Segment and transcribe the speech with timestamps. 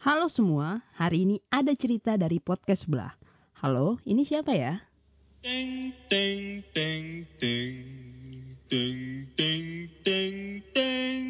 [0.00, 3.12] Halo semua, hari ini ada cerita dari podcast sebelah.
[3.60, 4.80] Halo, ini siapa ya?
[5.44, 7.76] Teng teng teng teng
[8.64, 9.00] teng
[9.36, 9.68] teng
[10.00, 10.36] teng
[10.72, 11.24] teng.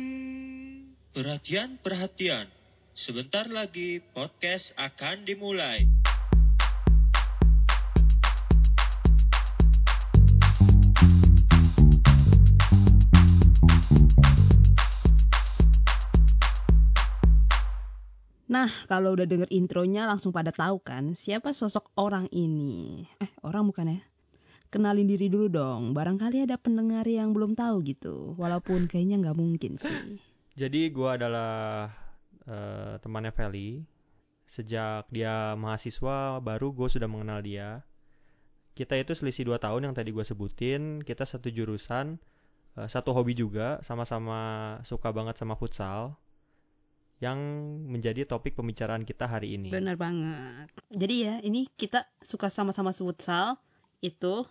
[1.10, 2.46] Perhatian perhatian.
[2.94, 5.90] Sebentar lagi podcast akan dimulai.
[18.61, 23.09] Nah, kalau udah denger intronya langsung pada tahu kan siapa sosok orang ini.
[23.16, 24.05] Eh, orang bukan ya?
[24.68, 28.37] Kenalin diri dulu dong, barangkali ada pendengar yang belum tahu gitu.
[28.37, 30.20] Walaupun kayaknya nggak mungkin sih.
[30.60, 31.88] Jadi gua adalah
[32.45, 33.80] eh, temannya Feli.
[34.45, 37.80] Sejak dia mahasiswa baru gue sudah mengenal dia.
[38.77, 41.01] Kita itu selisih 2 tahun yang tadi gue sebutin.
[41.01, 42.20] Kita satu jurusan,
[42.77, 46.20] eh, satu hobi juga, sama-sama suka banget sama futsal.
[47.20, 47.38] Yang
[47.84, 49.69] menjadi topik pembicaraan kita hari ini.
[49.69, 50.73] Bener banget.
[50.88, 53.60] Jadi ya, ini kita suka sama-sama futsal.
[54.01, 54.49] Itu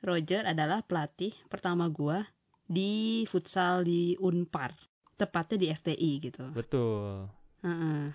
[0.00, 2.24] Roger adalah pelatih pertama gua
[2.68, 4.76] di futsal di Unpar.
[5.18, 6.44] Tepatnya di FTI gitu.
[6.54, 7.26] Betul,
[7.66, 8.14] Heeh.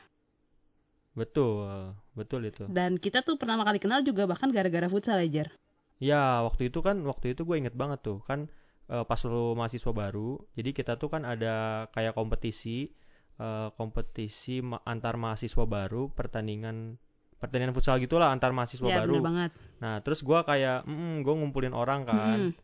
[1.11, 2.63] betul, betul itu.
[2.71, 5.51] Dan kita tuh pertama kali kenal juga bahkan gara-gara futsal aja.
[5.99, 8.47] Ya, waktu itu kan, waktu itu gue inget banget tuh, kan
[8.87, 12.95] eh, pas lu mahasiswa baru, jadi kita tuh kan ada kayak kompetisi,
[13.39, 16.97] eh, kompetisi ma- antar mahasiswa baru, pertandingan,
[17.41, 19.21] pertandingan futsal gitulah antar mahasiswa Ya, baru.
[19.23, 19.51] banget.
[19.83, 22.39] Nah, terus gua kayak, mm, gue ngumpulin orang kan.
[22.53, 22.61] Mm-mm.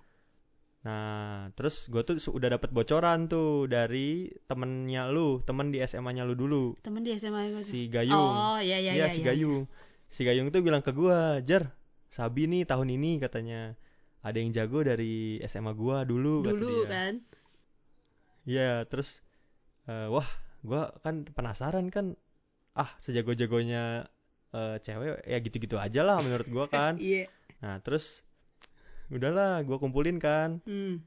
[0.79, 6.39] Nah, terus gue tuh udah dapet bocoran tuh dari temennya lu, temen di SMA-nya lu
[6.39, 7.59] dulu, Temen di SMA tuh.
[7.67, 8.15] si Gayung.
[8.15, 9.03] Oh, iya iya iya.
[9.03, 9.27] Iya si iya.
[9.35, 9.67] Gayung.
[10.07, 11.67] Si Gayung tuh bilang ke gua, "Jer,
[12.09, 13.75] Sabi nih tahun ini katanya
[14.23, 16.87] ada yang jago dari SMA gua dulu," kata Dulu dia.
[16.87, 17.13] kan.
[18.47, 19.19] Iya, terus
[19.85, 20.25] eh, wah,
[20.65, 22.15] gua kan penasaran kan.
[22.77, 24.07] Ah, sejago-jagonya
[24.55, 26.95] eh, cewek ya gitu-gitu aja lah menurut gua kan.
[26.97, 27.27] Iya.
[27.59, 28.23] Nah, terus
[29.11, 30.63] udahlah gua kumpulin kan.
[30.63, 31.03] Hmm.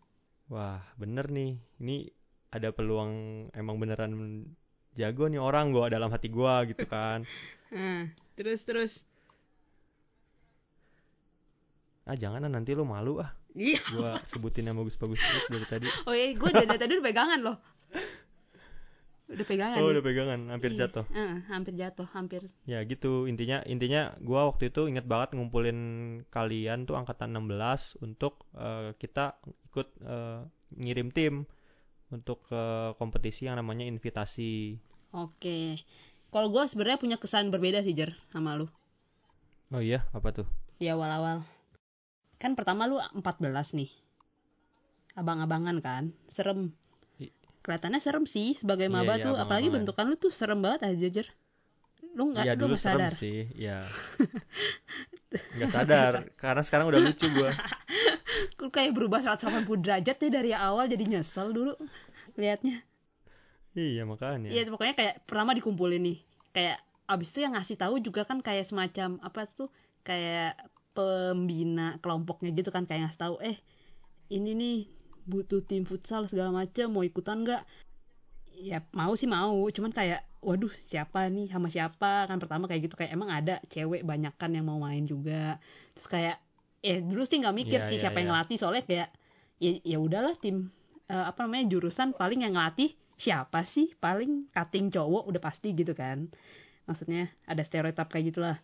[0.52, 1.56] Wah, bener nih.
[1.80, 2.12] Ini
[2.52, 4.12] ada peluang emang beneran
[4.92, 7.24] jago nih orang gua dalam hati gua gitu kan.
[7.72, 8.04] Nah,
[8.36, 9.00] terus terus.
[12.04, 13.32] Ah, jangan nanti lu malu ah.
[13.56, 13.80] Iya.
[13.96, 15.88] gua sebutin yang bagus-bagus terus dari tadi.
[16.08, 17.56] Oh iya, gue dari tadi udah pegangan loh.
[19.32, 19.76] Udah pegangan.
[19.80, 19.92] Oh, nih.
[19.96, 20.78] udah pegangan, hampir Iya.
[20.84, 21.04] jatuh.
[21.08, 22.42] Eh, hampir jatuh, hampir.
[22.68, 25.78] Ya gitu, intinya intinya gua waktu itu inget banget ngumpulin
[26.28, 29.40] kalian tuh angkatan 16 untuk eh, kita
[29.72, 30.40] ikut eh,
[30.76, 31.48] ngirim tim
[32.12, 32.62] untuk ke
[33.00, 34.76] kompetisi yang namanya invitasi.
[35.16, 35.80] Oke.
[36.32, 38.68] Kalau gue sebenarnya punya kesan berbeda sih, Jer, sama lu.
[39.72, 40.48] Oh iya, apa tuh?
[40.80, 41.44] Di awal-awal.
[42.40, 43.88] Kan pertama lu 14 nih.
[45.12, 46.04] Abang-abangan kan.
[46.32, 46.72] Serem.
[47.62, 49.34] Kelihatannya serem sih sebagai Iya, maba iya, tuh.
[49.38, 49.74] Apalagi abang-abangan.
[49.74, 51.28] bentukan lu tuh serem banget aja, Jer.
[52.16, 53.12] Lu nggak Iya lu dulu nggak serem sadar.
[53.20, 53.78] sih, ya.
[55.56, 57.50] Nggak sadar, karena sekarang udah lucu gua.
[58.60, 61.72] Lu kayak berubah 180 derajat deh dari awal jadi nyesel dulu
[62.36, 62.84] liatnya.
[63.74, 64.48] Iya makanya.
[64.52, 66.18] Iya pokoknya kayak pertama dikumpulin nih.
[66.52, 66.78] Kayak
[67.08, 69.68] abis itu yang ngasih tahu juga kan kayak semacam apa tuh
[70.04, 70.56] kayak
[70.92, 73.56] pembina kelompoknya gitu kan kayak ngasih tahu eh
[74.28, 74.78] ini nih
[75.30, 77.62] butuh tim futsal segala macem mau ikutan nggak?
[78.62, 81.50] Ya mau sih mau, cuman kayak waduh siapa nih?
[81.50, 82.28] Sama siapa?
[82.30, 85.58] Kan pertama kayak gitu kayak emang ada cewek banyak kan yang mau main juga.
[85.96, 86.36] Terus kayak
[86.82, 88.34] eh dulu sih nggak mikir Iya, sih iya, siapa yang iya.
[88.36, 88.56] ngelatih.
[88.60, 89.08] Soalnya kayak
[89.62, 90.70] ya ya udahlah tim
[91.10, 93.94] eh, apa namanya jurusan paling yang ngelatih siapa sih?
[93.98, 96.30] Paling cutting cowok udah pasti gitu kan.
[96.86, 98.56] Maksudnya ada stereotip kayak gitulah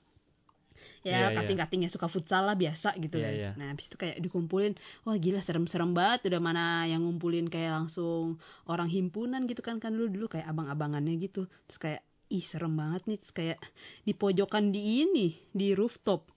[1.07, 1.37] ya iya.
[1.37, 3.51] cutting cuttingnya suka futsal lah biasa gitu Iya, kan iya.
[3.55, 4.75] nah habis itu kayak dikumpulin
[5.07, 8.37] wah gila serem-serem banget udah mana yang ngumpulin kayak langsung
[8.67, 13.07] orang himpunan gitu kan kan dulu dulu kayak abang-abangannya gitu terus kayak ih serem banget
[13.09, 13.59] nih terus kayak
[14.05, 16.29] di pojokan di ini di rooftop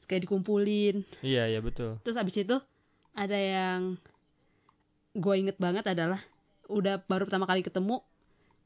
[0.00, 2.00] terus kayak dikumpulin Iya, iya betul.
[2.02, 2.56] Terus abis itu
[3.16, 3.96] ada yang
[5.16, 6.20] gue inget banget adalah
[6.68, 8.02] udah baru pertama kali ketemu,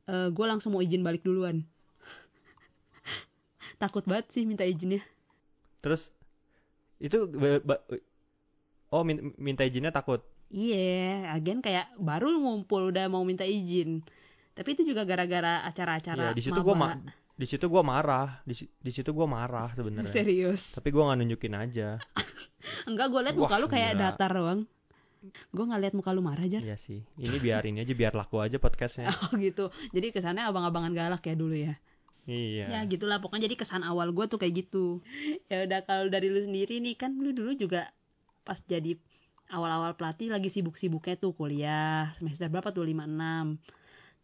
[0.09, 1.63] gue langsung mau izin balik duluan.
[3.81, 5.01] Takut banget sih minta izinnya.
[5.81, 6.13] Terus
[7.01, 7.17] itu
[8.91, 10.21] Oh, min- minta izinnya takut.
[10.51, 14.03] Iya, agen kayak baru ngumpul udah mau minta izin.
[14.51, 16.99] Tapi itu juga gara-gara acara-acara di situ ma-
[17.41, 20.11] di situ gua marah, di, di situ gua marah sebenarnya.
[20.13, 20.77] Serius.
[20.77, 21.97] Tapi gua nggak nunjukin aja.
[22.91, 24.03] Enggak, gue liat Wah, muka lu kayak gila.
[24.13, 24.61] datar doang.
[25.53, 26.61] Gue nggak liat muka lu marah aja.
[26.61, 27.01] Iya sih.
[27.17, 29.09] Ini biar ini aja biar laku aja podcastnya.
[29.25, 29.73] Oh gitu.
[29.97, 31.77] Jadi kesannya abang-abangan galak ya dulu ya.
[32.29, 32.67] Iya.
[32.73, 35.01] Ya gitulah pokoknya jadi kesan awal gue tuh kayak gitu.
[35.51, 37.91] Ya udah kalau dari lu sendiri nih kan lu dulu juga
[38.47, 38.97] pas jadi
[39.51, 43.59] awal-awal pelatih lagi sibuk-sibuknya tuh kuliah semester berapa tuh 5 6.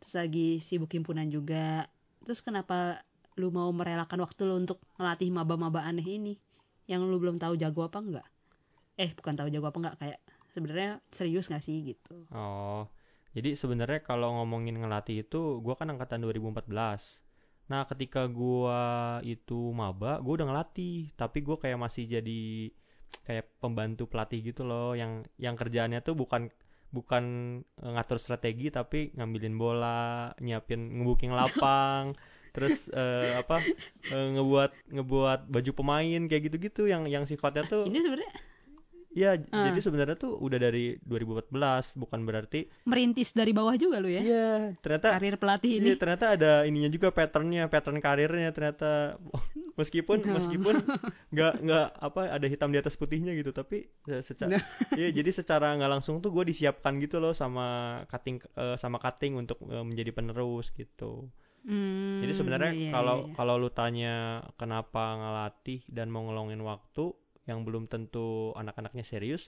[0.03, 1.89] Terus lagi sibuk himpunan juga.
[2.27, 3.07] terus kenapa
[3.39, 6.35] lu mau merelakan waktu lu untuk ngelatih maba-maba aneh ini
[6.91, 8.27] yang lu belum tahu jago apa enggak
[8.97, 10.19] eh bukan tahu jago apa enggak kayak
[10.51, 12.89] sebenarnya serius gak sih gitu Oh,
[13.37, 17.25] jadi sebenarnya kalau ngomongin ngelatih itu, gua kan angkatan 2014.
[17.67, 22.71] Nah, ketika gua itu maba, gua udah ngelatih, tapi gua kayak masih jadi
[23.27, 26.51] kayak pembantu pelatih gitu loh, yang yang kerjaannya tuh bukan
[26.95, 27.25] bukan
[27.83, 32.15] eh, ngatur strategi, tapi ngambilin bola, nyiapin ngebooking lapang,
[32.55, 33.67] terus eh, apa
[34.15, 38.31] eh, ngebuat ngebuat baju pemain kayak gitu-gitu, yang yang sifatnya tuh ini sebenarnya
[39.17, 39.73] ya Ah.
[39.73, 44.51] jadi sebenarnya tuh udah dari 2014, bukan berarti merintis dari bawah juga lu ya Iya,
[44.85, 49.17] ternyata karir pelatih ini iya, ternyata ada ininya juga patternnya, pattern karirnya ternyata
[49.81, 50.37] meskipun Oh.
[50.37, 50.75] meskipun
[51.33, 53.89] nggak nggak apa ada hitam di atas putihnya gitu, tapi
[54.21, 54.63] secara Nah.
[55.01, 57.67] iya jadi secara nggak langsung tuh gue disiapkan gitu loh sama
[58.07, 61.33] cutting eh, sama cutting untuk eh, menjadi penerus gitu.
[61.67, 63.35] Hmm, Jadi sebenarnya iya, iya, kalau iya.
[63.35, 64.15] kalau lu tanya
[64.55, 67.11] kenapa ngelatih dan mau ngeluangin waktu
[67.51, 69.43] yang belum tentu anak-anaknya serius,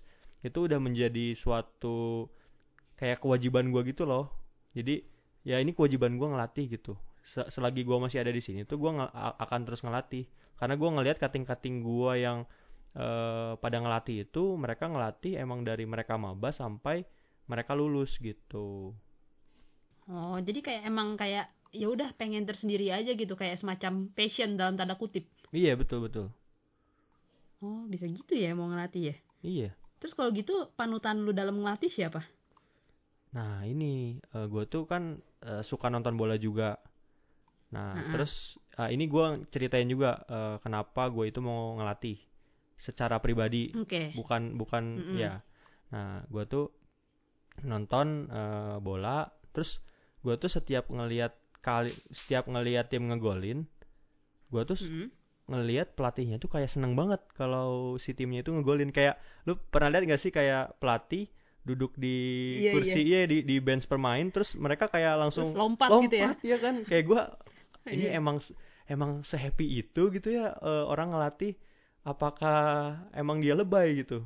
[0.47, 2.29] itu udah menjadi suatu
[2.99, 4.27] kayak kewajiban gua gitu loh.
[4.77, 5.03] Jadi
[5.47, 6.95] ya ini kewajiban gua ngelatih gitu.
[7.25, 10.25] Se- Selagi gua masih ada di sini tuh nge- a- akan terus ngelatih.
[10.59, 12.39] Karena gua ngelihat cutting-cutting gua yang
[12.99, 17.05] eh, pada ngelatih itu mereka ngelatih emang dari mereka maba sampai
[17.51, 18.93] mereka lulus gitu.
[20.15, 21.45] oh jadi kayak emang kayak
[21.81, 26.27] ya udah pengen tersendiri aja gitu kayak semacam passion dalam tanda kutip Iya betul betul.
[27.65, 29.75] Oh bisa gitu ya mau ngelatih ya Iya.
[30.01, 32.21] terus kalau gitu panutan lu dalam ngelatih siapa
[33.37, 33.93] Nah ini
[34.53, 35.03] gue tuh kan
[35.51, 36.69] eh, suka nonton bola juga.
[37.75, 38.13] Nah Mm-mm.
[38.13, 38.33] terus
[38.81, 42.17] ah, ini gue ceritain juga eh, kenapa gue itu mau ngelatih
[42.87, 45.17] secara pribadi, oke bukan bukan Mm-mm.
[45.23, 45.33] ya.
[45.93, 46.65] Nah gue tuh
[47.71, 49.19] nonton eh, bola,
[49.55, 49.71] terus
[50.25, 51.33] gue tuh setiap ngelihat
[51.67, 53.67] kali setiap ngelihat tim ngegolin,
[54.53, 55.11] gue tuh s- Mm-mm.
[55.51, 58.91] Ngelihat pelatihnya tuh kayak seneng banget kalau si timnya itu ngegolin.
[58.97, 59.15] Kayak
[59.49, 61.25] lu pernah lihat gak sih kayak pelatih
[61.69, 62.17] duduk di
[62.59, 66.31] Iya, kursi iya di di bench pemain terus mereka kayak langsung terus lompat, gitu ya?
[66.31, 66.75] lompat ya kan?
[66.89, 67.23] Kayak gua
[67.95, 68.19] ini Iya.
[68.19, 68.37] emang
[68.89, 71.53] emang sehappy itu gitu ya eh, orang ngelatih
[72.05, 72.59] apakah
[73.17, 73.89] emang dia lebay?
[74.05, 74.25] gitu.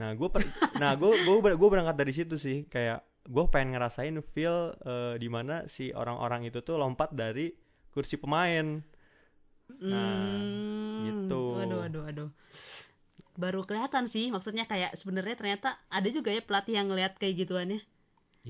[0.00, 0.28] Nah gue
[0.80, 1.12] nah gue
[1.60, 2.58] gue berangkat dari situ sih.
[2.70, 7.54] Kayak gue pengen ngerasain feel eh, di mana si orang-orang itu tuh lompat dari
[7.94, 8.82] kursi pemain
[9.68, 10.40] Hmm,
[11.06, 11.34] gitu.
[11.58, 12.28] Waduh, waduh, waduh.
[13.42, 17.78] Baru kelihatan sih, maksudnya kayak sebenarnya ternyata ada juga ya pelatih yang ngeliat kayak gituannya,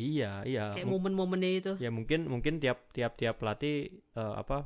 [0.07, 1.73] iya iya kayak momen-momennya itu.
[1.83, 3.75] ya mungkin mungkin tiap tiap tiap pelatih
[4.21, 4.57] eh, apa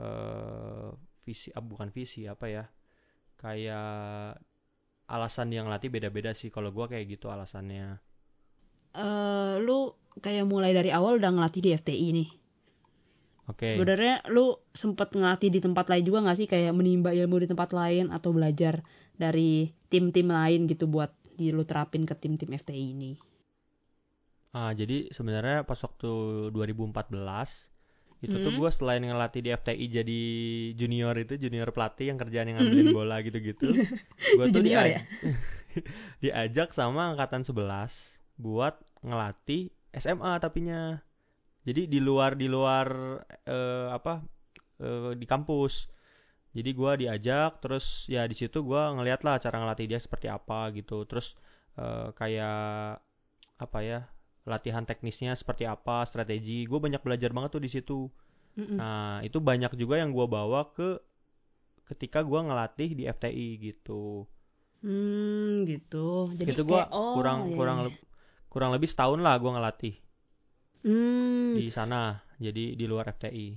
[0.00, 0.90] eh
[1.22, 2.64] visi ah, bukan visi apa ya
[3.42, 4.38] kayak
[5.14, 7.86] alasan dia ngelatih beda-beda sih kalau gua kayak gitu alasannya
[9.04, 9.78] Eh, lu
[10.24, 12.28] kayak mulai dari awal udah ngelatih di FTI nih.
[13.48, 14.46] Oke Sebenarnya lu
[14.82, 18.30] sempet ngelatih di tempat lain juga nggak sih kayak menimba ilmu di tempat lain atau
[18.36, 18.74] belajar
[19.22, 19.52] dari
[19.92, 23.12] tim-tim lain gitu buat di lu terapin ke tim-tim FTI ini.
[24.52, 26.10] ah jadi sebenarnya pas waktu
[26.54, 27.50] 2014
[28.24, 28.58] itu tuh Hmm.
[28.58, 30.20] gua selain ngelatih di FTI jadi
[30.80, 33.80] junior itu junior pelatih yang kerjaan yang ngambilin bola gitu-gitu
[34.36, 35.00] gua tuh diaj- ya?
[36.24, 41.00] diajak sama angkatan 11 buat ngelatih SMA tapinya.
[41.68, 42.86] Jadi di luar di luar
[43.46, 44.14] eh, apa
[44.82, 45.74] eh, di kampus.
[46.56, 50.70] Jadi gua diajak terus ya di situ gua ngeliat lah cara ngelatih dia seperti apa
[50.78, 51.04] gitu.
[51.10, 51.36] Terus
[51.80, 53.00] eh, kayak
[53.64, 54.00] apa ya
[54.52, 56.66] latihan teknisnya seperti apa, strategi.
[56.70, 58.00] Gue banyak belajar banget tuh di situ.
[58.58, 58.76] Mm-mm.
[58.80, 60.88] Nah itu banyak juga yang gua bawa ke
[61.88, 64.26] ketika gua ngelatih di FTI gitu.
[64.82, 66.06] Hmm, gitu.
[66.38, 67.96] Jadi itu gua kayak- oh, kurang iya, kurang iya.
[68.52, 69.94] kurang lebih setahun lah gua ngelatih
[70.82, 73.48] Hmm, di sana jadi di luar FTI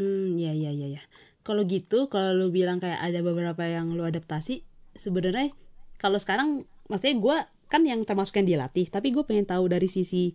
[0.00, 1.02] Hmm, ya ya ya ya.
[1.44, 4.64] Kalau gitu, kalau lu bilang kayak ada beberapa yang lu adaptasi,
[4.96, 5.52] sebenarnya
[6.00, 7.36] kalau sekarang, maksudnya gue
[7.68, 10.32] kan yang termasuk yang dilatih, tapi gue pengen tahu dari sisi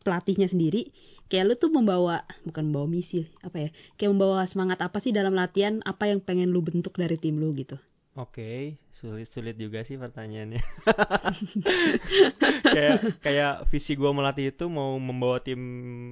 [0.00, 0.88] pelatihnya sendiri,
[1.28, 5.36] kayak lu tuh membawa, bukan membawa misi, apa ya, kayak membawa semangat apa sih dalam
[5.36, 7.76] latihan, apa yang pengen lu bentuk dari tim lu gitu.
[8.16, 10.60] Oke sulit sulit juga sih pertanyaannya
[12.74, 15.60] kayak kayak visi gua melatih itu mau membawa tim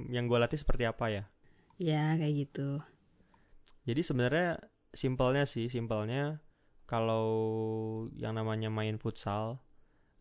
[0.09, 1.23] yang gua latih seperti apa ya
[1.81, 2.77] Ya, kayak gitu.
[3.87, 4.49] jadi sebenarnya
[4.93, 6.37] simpelnya sih simpelnya
[6.91, 7.25] kalau
[8.19, 9.57] yang namanya main futsal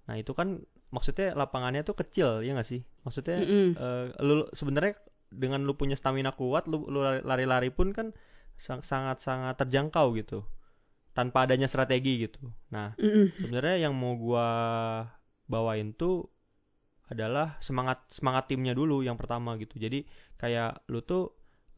[0.08, 0.62] nah itu kan
[0.94, 3.68] maksudnya lapangannya tuh kecil ya nggak sih maksudnya Mm-mm.
[3.78, 4.94] eh, lu sebenarnya
[5.30, 8.06] dengan lu punya stamina kuat lu lu lari- lari-lari pun kan
[8.58, 10.38] sang- sangat-sangat terjangkau gitu
[11.20, 13.32] tanpa adanya strategi gitu nah Mm-mm.
[13.38, 14.48] sebenarnya yang mau gua
[15.50, 16.28] bawain tuh
[17.12, 20.06] adalah semangat semangat timnya dulu yang pertama gitu jadi
[20.40, 21.24] kayak lu tuh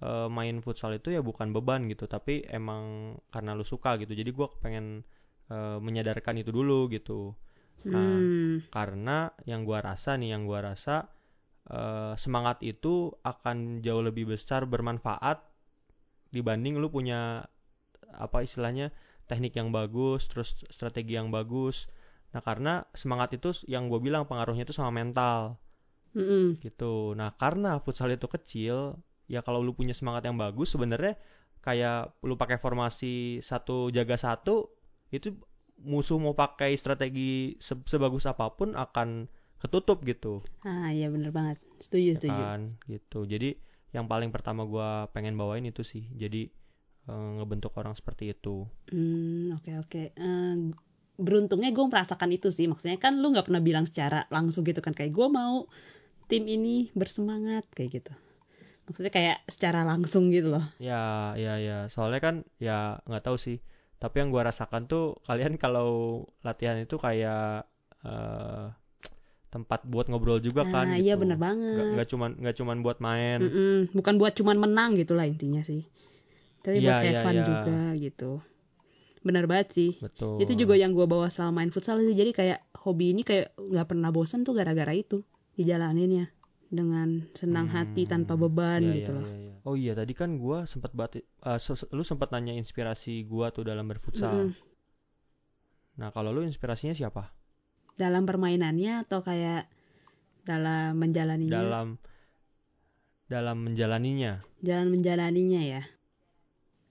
[0.05, 4.13] eh, main futsal itu ya bukan beban gitu, tapi emang karena lu suka gitu.
[4.21, 5.07] Jadi gua pengen
[5.55, 7.33] eh, menyadarkan itu dulu gitu.
[7.95, 8.63] Nah, Hmm.
[8.75, 11.09] karena yang gua rasa nih, yang gua rasa
[11.73, 15.39] eh, semangat itu akan jauh lebih besar bermanfaat
[16.35, 17.47] dibanding lu punya
[18.13, 18.93] apa istilahnya
[19.31, 21.77] teknik yang bagus, terus strategi yang bagus.
[22.33, 25.41] Nah, karena semangat itu yang gue bilang pengaruhnya itu sama mental
[26.17, 26.59] Mm-mm.
[26.65, 26.95] gitu.
[27.19, 28.77] Nah, karena futsal itu kecil,
[29.33, 31.15] ya kalau lu punya semangat yang bagus sebenarnya
[31.67, 34.57] kayak lu pakai formasi satu jaga satu
[35.17, 35.29] itu
[35.93, 39.09] musuh mau pakai strategi se- sebagus apa pun akan
[39.63, 41.57] ketutup gitu Ah iya bener banget.
[41.85, 42.45] Setuju ya setuju.
[42.49, 42.59] kan
[42.93, 43.57] gitu jadi
[43.97, 46.49] yang paling pertama gua pengen bawain itu sih jadi
[47.11, 50.03] eh, ngebentuk orang seperti itu Hmm oke oke.
[50.27, 50.57] Eh,
[51.27, 52.67] beruntungnya gue merasakan itu sih.
[52.71, 55.55] Maksudnya kan lu nggak pernah bilang secara langsung gitu kan kayak gue mau
[56.31, 58.13] tim ini bersemangat kayak gitu.
[58.87, 60.65] Maksudnya kayak secara langsung gitu loh.
[60.89, 62.35] ya ya ya soalnya kan
[62.67, 63.57] ya nggak tahu sih
[64.03, 65.89] tapi yang gua rasakan tuh kalian kalau
[66.47, 67.63] latihan itu kayak
[68.09, 68.65] eh,
[69.55, 71.37] tempat buat ngobrol juga kan Ah iya gitu bener
[71.73, 71.93] nggak banget.
[71.95, 73.93] nggak cuman nggak cuman buat main Mm-mm.
[73.97, 75.83] Bukan buat cuman menang gitu lah intinya sih.
[76.63, 77.45] Tapi Iya, buat iya, fun iya.
[77.47, 78.31] juga gitu.
[79.23, 79.91] Bener banget sih.
[80.03, 82.15] betul Itu juga yang gue bawa selama main futsal sih.
[82.15, 85.23] Jadi kayak hobi ini kayak nggak pernah bosen tuh gara-gara itu
[85.55, 86.27] dijalaninnya
[86.73, 89.25] dengan senang hati Hmm, tanpa beban iya, gitu loh.
[89.29, 89.55] iya, iya.
[89.69, 91.59] oh iya tadi kan gua sempat bat eh,
[91.93, 94.57] lu sempat nanya inspirasi gua tuh dalam berfutsal Mm-mm.
[96.01, 97.29] nah kalau lu inspirasinya siapa
[98.01, 99.69] Dalam permainannya atau kayak
[100.49, 101.53] dalam menjalaninya?
[101.53, 101.89] dalam
[103.29, 105.83] dalam menjalaninya Jalan menjalaninya ya.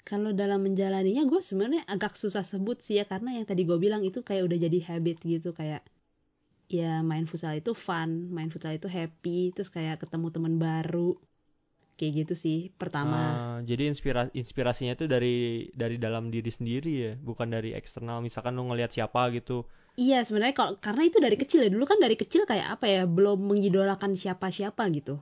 [0.09, 4.01] Kalau dalam menjalaninya gue sebenarnya agak susah sebut sih ya karena yang tadi gue bilang
[4.09, 5.81] itu kayak udah jadi habit gitu kayak
[6.77, 11.09] ya main futsal itu fun, main futsal itu happy, terus kayak ketemu teman baru.
[11.97, 12.57] Kayak gitu sih.
[12.81, 15.35] Pertama, Ah, jadi inspira inspirasinya itu dari
[15.81, 19.65] dari dalam diri sendiri ya bukan dari eksternal misalkan lu ngelihat siapa gitu
[20.05, 21.69] iya sebenarnya kalau karena itu dari kecil ya.
[21.75, 25.13] Dulu kan dari kecil kayak apa ya, belum mengidolakan siapa-siapa gitu.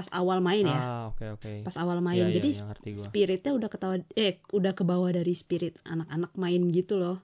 [0.00, 0.80] Pas awal main ya.
[0.80, 2.32] ah oke oke Pas awal main.
[2.32, 3.04] Iya, Jadi gua.
[3.04, 7.20] spiritnya udah ketawa eh udah ke bawah dari spirit anak-anak main gitu loh.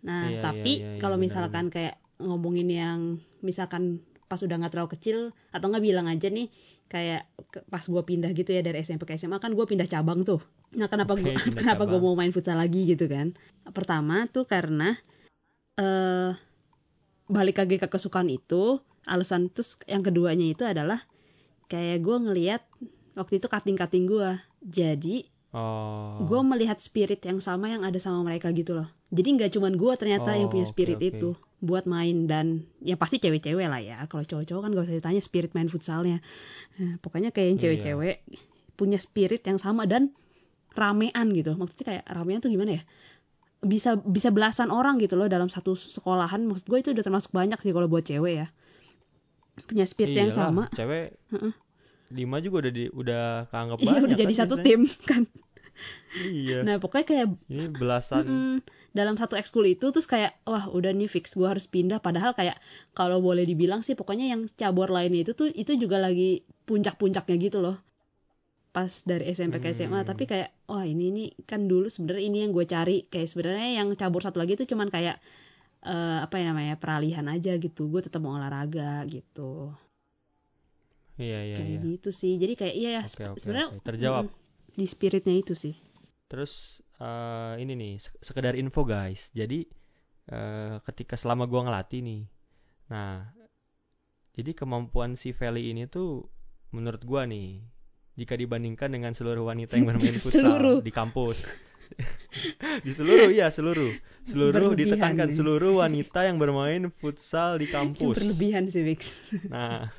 [0.00, 2.98] Nah, Iya, tapi iya, iya, kalau misalkan kayak ngomongin yang
[3.44, 5.18] misalkan pas udah nggak terlalu kecil
[5.52, 6.48] atau nggak bilang aja nih
[6.88, 7.28] kayak
[7.68, 10.40] pas gue pindah gitu ya dari SMP ke SMA kan gue pindah cabang tuh.
[10.80, 13.36] Nah, kenapa gua pindah kenapa gue mau main futsal lagi gitu kan?
[13.76, 14.96] Pertama tuh karena
[15.76, 16.32] eh
[17.28, 21.04] balik lagi ke kesukaan itu, alasan terus yang keduanya itu adalah
[21.70, 22.62] kayak gue ngelihat
[23.14, 24.30] waktu itu kating-kating gue.
[24.60, 28.88] Jadi oh gue melihat spirit yang sama yang ada sama mereka gitu loh.
[29.10, 31.08] Jadi nggak cuman gue ternyata yang Oh, punya oke, spirit oke.
[31.10, 34.02] itu buat main dan ya pasti cewek-cewek lah ya.
[34.06, 36.18] Kalau cowok-cowok kan gak usah ditanya spirit main futsalnya.
[36.80, 37.64] Nah, pokoknya kayak yang Iya.
[37.66, 38.16] cewek-cewek
[38.78, 40.14] punya spirit yang sama dan
[40.72, 41.52] ramean gitu.
[41.58, 42.82] Maksudnya kayak ramean tuh gimana ya?
[43.60, 46.40] Bisa bisa belasan orang gitu loh dalam satu sekolahan.
[46.48, 48.46] Maksud gue itu udah termasuk banyak sih kalau buat cewek ya.
[49.68, 50.64] Punya spirit yang Iyalah, sama.
[50.76, 51.52] cewek Heeh.
[52.10, 54.64] lima juga udah di, udah keanggap Iya banyak udah jadi kan satu biasanya.
[54.64, 55.22] tim kan.
[56.14, 58.62] iya Nah pokoknya kayak ini belasan Mm-mm.
[58.98, 62.56] dalam satu ekskul itu terus kayak wah udah nih fix gue harus pindah padahal kayak
[62.98, 67.58] kalau boleh dibilang sih pokoknya yang cabur lainnya itu tuh itu juga lagi puncak-puncaknya gitu
[67.64, 67.76] loh
[68.76, 70.10] pas dari SMP ke SMA Hmm.
[70.10, 73.88] tapi kayak wah ini nih kan dulu sebenarnya ini yang gue cari kayak sebenarnya yang
[74.00, 75.16] cabur satu lagi itu cuman kayak
[75.86, 79.72] eh, apa ya namanya peralihan aja gitu gue tetap mau olahraga gitu
[81.18, 83.76] iya iya kayak iya gitu sih jadi kayak iya ya Oke, oke, sebenarnya oke.
[83.84, 84.24] Terjawab.
[84.24, 85.74] mm, di spiritnya itu sih
[86.30, 89.28] Terus eh, ini nih sek- sekedar info guys.
[89.34, 89.66] Jadi
[90.32, 92.22] eh, ketika selama gua ngelatih nih,
[92.92, 93.16] nah
[94.36, 96.26] jadi kemampuan si Feli ini tuh
[96.74, 97.62] menurut gua nih
[98.18, 100.82] jika dibandingkan dengan seluruh wanita yang bermain futsal Seluruh.
[100.84, 101.38] di kampus.
[102.86, 103.92] di seluruh iya seluruh
[104.30, 105.38] seluruh ditekankan nih.
[105.38, 108.12] seluruh wanita yang bermain futsal di itu kampus.
[108.12, 109.16] berlebihan sih Vix
[109.48, 109.90] Nah,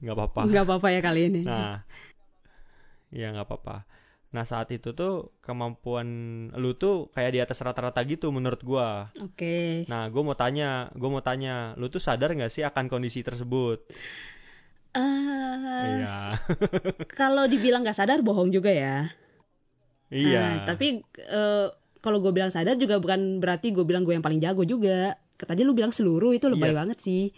[0.00, 0.44] nggak apa-apa.
[0.46, 1.82] nggak apa-apa ya kali ini Nah,
[3.10, 3.76] ya nggak apa-apa.
[4.30, 6.08] Nah saat itu tuh kemampuan
[6.54, 9.10] lu tuh kayak di atas rata-rata gitu menurut gua.
[9.20, 9.52] oke
[9.90, 13.78] Nah, gua mau tanya, gua mau tanya, lu tuh sadar nggak sih akan kondisi tersebut?
[14.94, 15.00] Eh,
[15.80, 16.36] Iya,
[17.18, 18.96] kalau dibilang nggak sadar bohong juga ya.
[20.10, 20.62] Iya.
[20.62, 21.66] Nah, tapi eh,
[22.00, 25.16] kalau gue bilang sadar juga bukan berarti gue bilang gue yang paling jago juga.
[25.40, 26.78] Tadi lu bilang seluruh itu lebay Iya.
[26.84, 27.32] banget sih.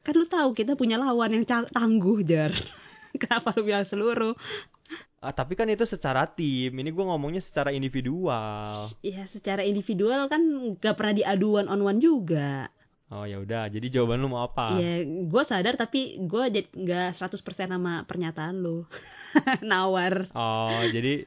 [0.00, 2.54] Kan lu tahu kita punya lawan yang tangguh jar.
[3.20, 4.32] Kenapa lu bilang seluruh?
[5.18, 6.70] Ah, tapi kan itu secara tim.
[6.70, 8.86] Ini gua ngomongnya secara individual.
[9.02, 10.40] Ya secara individual kan
[10.78, 12.70] gak pernah diadu one on one juga.
[13.06, 14.82] Oh ya udah, jadi jawaban lu mau apa?
[14.82, 17.38] Iya, gue sadar tapi gue jadi nggak 100%
[17.70, 18.82] sama pernyataan lu.
[19.70, 20.30] Nawar.
[20.32, 21.26] Oh, jadi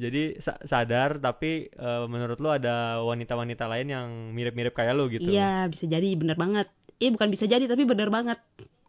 [0.00, 5.28] jadi sa- sadar tapi eh, menurut lu ada wanita-wanita lain yang mirip-mirip kayak lu gitu.
[5.28, 6.66] Iya, bisa jadi bener banget.
[7.00, 8.40] Eh, bukan bisa jadi tapi bener banget.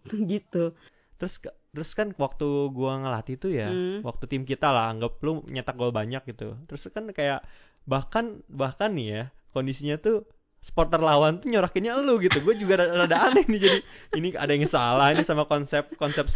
[0.31, 0.71] gitu.
[1.19, 1.37] Terus
[1.71, 4.01] terus kan waktu gua ngelatih tuh ya, Hmm.
[4.01, 6.57] waktu tim kita lah anggap lu nyetak gol banyak gitu.
[6.67, 7.43] Terus kan kayak
[7.85, 10.23] bahkan bahkan nih ya, kondisinya tuh
[10.61, 12.37] supporter lawan tuh nyorakinnya lu gitu.
[12.41, 13.79] Gue juga rada, rada aneh nih jadi
[14.17, 16.29] ini ada yang salah ini sama konsep konsep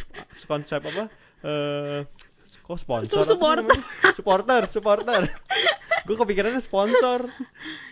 [0.50, 1.10] konsep apa?
[1.46, 2.02] Eh
[2.66, 3.22] kok sponsor?
[3.22, 3.78] Supporter.
[4.18, 5.22] supporter, supporter.
[6.06, 7.30] gue kepikirannya sponsor.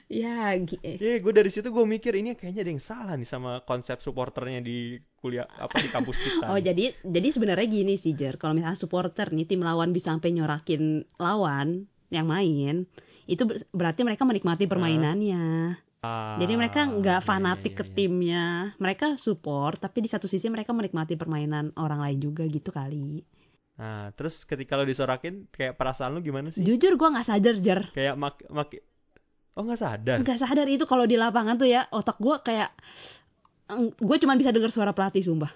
[0.09, 3.61] Ya, gi- Iya, gue dari situ gue mikir ini kayaknya ada yang salah nih sama
[3.65, 6.49] konsep supporternya di kuliah apa di kampus kita.
[6.49, 6.69] Oh nih.
[6.69, 11.05] jadi jadi sebenarnya gini sih Jer, kalau misalnya supporter nih tim lawan bisa sampai nyorakin
[11.17, 12.85] lawan yang main,
[13.25, 15.77] itu ber- berarti mereka menikmati permainannya.
[16.03, 17.93] Ah, Jadi mereka nggak iya, fanatik iya, ke iya.
[17.95, 18.45] timnya,
[18.75, 23.23] mereka support, tapi di satu sisi mereka menikmati permainan orang lain juga gitu kali.
[23.73, 26.61] Nah, terus ketika lo disorakin kayak perasaan lu gimana sih?
[26.61, 28.69] Jujur gue nggak sadar Jer, Kayak mak mak
[29.53, 30.17] Oh, nggak sadar.
[30.21, 32.73] nggak sadar itu kalau di lapangan tuh ya otak gue kayak
[33.97, 35.49] gue cuma bisa dengar suara pelatih sumpah.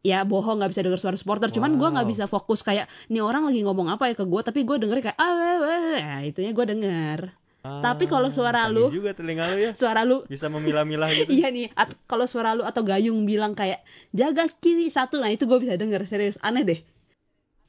[0.00, 2.12] Ya bohong nggak bisa dengar suara supporter, cuman gue nggak Wow.
[2.12, 5.18] bisa fokus kayak nih orang lagi ngomong apa ya ke gue, tapi gue denger kayak
[5.18, 5.98] ah weh, weh.
[5.98, 7.20] Nah, itunya gue denger.
[7.58, 9.72] Tapi kalau suara lu- Ah, juga telinga lu ya.
[9.74, 11.28] Suara lu Bisa memilah-milah gitu.
[11.36, 11.68] Iya nih,
[12.06, 16.06] kalau suara lu atau Gayung bilang kayak jaga kiri satu, nah itu gue bisa denger
[16.06, 16.80] serius aneh deh.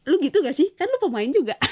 [0.10, 0.74] Lu gitu gak sih?
[0.74, 1.54] Kan lu pemain juga.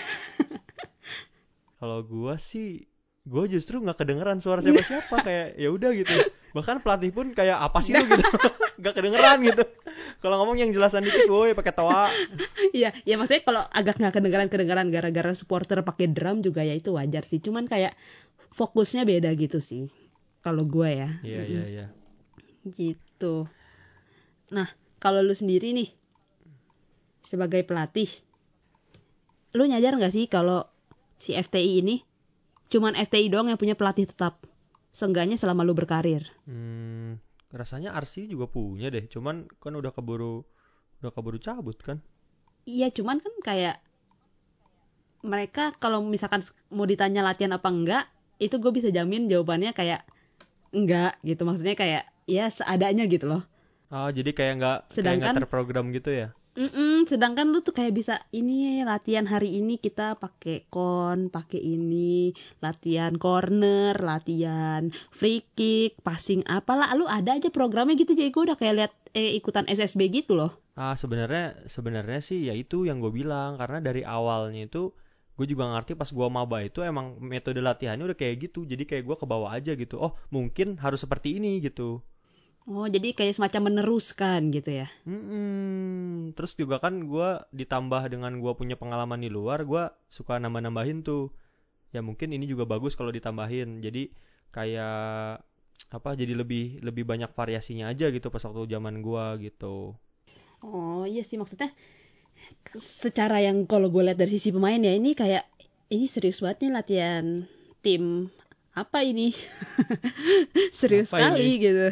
[1.82, 2.86] Kalau gua sih
[3.28, 6.14] gua justru nggak kedengeran suara siapa-siapa kayak ya udah gitu.
[6.54, 8.24] Bahkan pelatih pun kayak apa sih lu gitu.
[8.82, 9.64] nggak kedengeran gitu.
[10.22, 12.10] Kalau ngomong yang jelasan dikit woi pakai tawa.
[12.74, 16.94] Iya, ya maksudnya kalau agak nggak kedengeran kedengeran gara-gara supporter pakai drum juga ya itu
[16.94, 17.42] wajar sih.
[17.42, 17.94] Cuman kayak
[18.58, 19.90] fokusnya beda gitu sih.
[20.42, 21.10] Kalau gue ya.
[21.22, 21.86] Iya, iya, iya.
[22.66, 23.46] Gitu.
[24.50, 24.68] Nah,
[24.98, 25.90] kalau lu sendiri nih
[27.28, 28.08] sebagai pelatih,
[29.58, 30.70] lu nyadar nggak sih kalau
[31.18, 32.06] si FTI ini
[32.70, 34.38] cuman FTI doang yang punya pelatih tetap?
[34.94, 36.26] Seenggaknya selama lu berkarir.
[36.46, 37.18] Hmm,
[37.50, 39.06] rasanya Arsi juga punya deh.
[39.06, 40.42] Cuman kan udah keburu
[41.02, 42.02] udah keburu cabut kan.
[42.66, 43.78] Iya, cuman kan kayak
[45.22, 48.04] mereka kalau misalkan mau ditanya latihan apa enggak,
[48.38, 50.06] itu gue bisa jamin jawabannya kayak
[50.74, 51.42] enggak gitu.
[51.42, 53.44] Maksudnya kayak ya seadanya gitu loh.
[53.88, 56.28] Ah, jadi kayak nggak kayak Sedangkan- nggak terprogram gitu ya?
[56.58, 62.34] Mm-mm, sedangkan lu tuh kayak bisa ini latihan hari ini kita pakai kon, pakai ini,
[62.66, 68.58] latihan corner, latihan free kick, passing apalah, lu ada aja programnya gitu jadi gue udah
[68.58, 70.58] kayak lihat eh ikutan SSB gitu loh.
[70.74, 74.98] Ah, sebenarnya sebenarnya sih ya itu yang gue bilang karena dari awalnya itu
[75.38, 78.66] gue juga ngerti pas gua maba itu emang metode latihannya udah kayak gitu.
[78.66, 80.02] Jadi kayak gua kebawa aja gitu.
[80.02, 82.02] Oh, mungkin harus seperti ini gitu.
[82.68, 84.92] Oh, jadi kayak semacam meneruskan gitu ya.
[85.08, 86.36] Mm-mm.
[86.36, 91.32] Terus juga kan gua ditambah dengan gua punya pengalaman di luar, gua suka nambah-nambahin tuh.
[91.96, 93.80] Ya mungkin ini juga bagus kalau ditambahin.
[93.80, 94.12] Jadi
[94.52, 95.40] kayak
[95.88, 96.10] apa?
[96.20, 99.96] Jadi lebih lebih banyak variasinya aja gitu pas waktu zaman gua gitu.
[100.60, 101.72] Oh iya sih maksudnya
[103.02, 105.46] secara yang kalau gue lihat dari sisi pemain ya ini kayak
[105.94, 107.26] ini serius banget nih latihan
[107.82, 108.28] tim
[108.78, 109.34] apa ini
[110.78, 111.62] serius Apa sekali ini?
[111.66, 111.88] gitu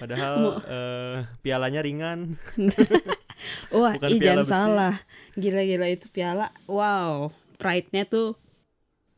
[0.00, 2.38] Padahal Mau- eh, pialanya ringan.
[3.74, 4.52] wah Bukan ih, piala jangan besi.
[4.52, 4.94] salah
[5.38, 8.34] gila-gila itu piala wow pride-nya tuh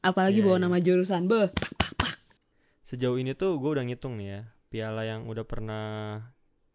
[0.04, 0.64] apalagi Iya, bawa iya.
[0.64, 1.48] nama jurusan beh
[2.88, 4.40] Sejauh ini tuh gue udah ngitung nih ya,
[4.72, 5.84] piala yang udah pernah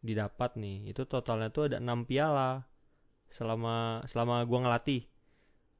[0.07, 2.49] didapat nih, itu totalnya tuh ada 6 piala
[3.37, 3.75] selama
[4.11, 5.01] selama gua ngelatih.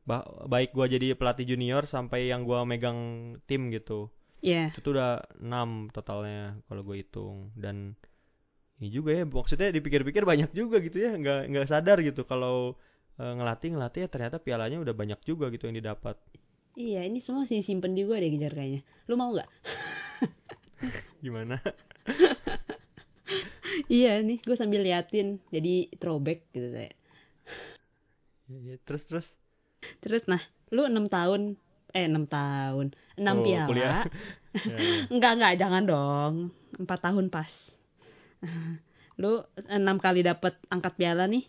[0.09, 2.99] Ba- baik gua jadi pelatih junior sampai yang gua megang
[3.49, 4.09] tim gitu.
[4.49, 7.37] Ya Itu tuh udah 6 totalnya kalau gue hitung.
[7.63, 7.77] Dan
[8.79, 11.11] ini juga ya maksudnya dipikir-pikir banyak juga gitu ya.
[11.21, 12.55] Nggak nggak sadar gitu kalau
[13.21, 16.15] eh, ngelatih ngelatih ya ternyata pialanya udah banyak juga gitu yang didapat.
[16.85, 18.81] Iya ini semua sih simpen di gue deh kejar kayaknya.
[19.09, 19.49] Lu mau nggak?
[21.23, 21.59] Gimana?
[23.95, 25.27] Iya nih gue sambil liatin.
[25.53, 26.91] Jadi throwback gitu saya
[28.49, 29.27] Ya, ya, terus terus?
[30.03, 30.41] Terus nah
[30.75, 31.41] lu enam tahun
[31.95, 34.03] eh enam tahun enam Oh, piala kuliah.
[34.55, 35.11] Ya, ya.
[35.11, 36.33] Enggak, enggak, jangan dong.
[36.79, 37.75] Empat tahun pas.
[39.21, 41.43] Lu enam kali dapet angkat piala nih,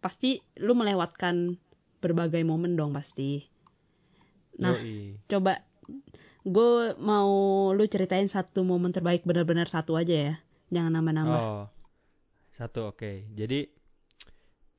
[0.00, 1.60] pasti lu melewatkan
[2.00, 3.44] berbagai momen dong pasti.
[4.56, 5.20] Nah, Yoi.
[5.28, 5.60] coba
[6.48, 7.28] gue mau
[7.76, 10.34] lu ceritain satu momen terbaik benar-benar satu aja ya.
[10.72, 11.42] Jangan nambah-nambah.
[11.44, 11.64] Oh,
[12.56, 13.36] satu oke.
[13.36, 13.68] Jadi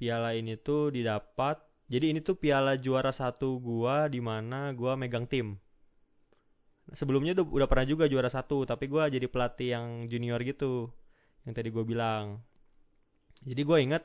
[0.02, 1.67] piala ini tuh didapat.
[1.88, 5.60] Jadi ini tuh piala juara satu gua di mana gua megang tim.
[6.96, 10.88] sebelumnya udah, udah pernah juga juara satu tapi gue jadi pelatih yang junior gitu
[11.44, 12.40] yang tadi gue bilang.
[13.44, 14.04] Jadi gue ingat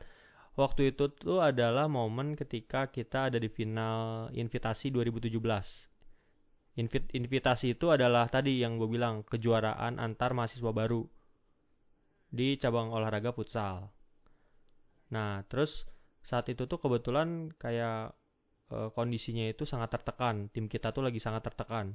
[0.58, 5.38] waktu itu tuh adalah momen ketika kita ada di final invitasi 2017
[6.72, 11.04] Invit invitasi itu adalah tadi yang gue bilang kejuaraan antar mahasiswa baru
[12.32, 13.92] di cabang olahraga futsal.
[15.12, 15.84] Nah terus
[16.30, 17.28] saat itu tuh kebetulan
[17.62, 17.96] kayak
[18.74, 21.86] eh, kondisinya itu sangat tertekan tim kita tuh lagi sangat tertekan